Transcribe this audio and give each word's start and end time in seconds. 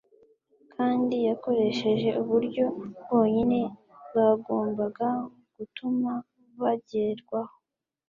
kandi 0.73 1.15
Yakoresheje 1.29 2.09
uburyo 2.21 2.65
bwonyine 3.01 3.59
bwagombaga 4.07 5.07
gutuma 5.55 6.11
bagerwaho 6.61 7.53